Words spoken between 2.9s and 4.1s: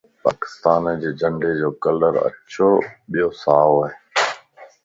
ٻيو سائو ا